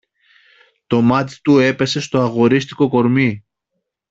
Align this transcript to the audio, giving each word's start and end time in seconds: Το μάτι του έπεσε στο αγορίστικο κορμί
Το 0.87 1.01
μάτι 1.01 1.41
του 1.41 1.59
έπεσε 1.59 1.99
στο 1.99 2.19
αγορίστικο 2.21 2.89
κορμί 2.89 3.43